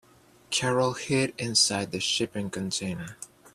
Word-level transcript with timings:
Carol 0.49 0.93
hid 0.93 1.31
inside 1.37 1.91
the 1.91 1.99
shipping 1.99 2.49
container. 2.49 3.19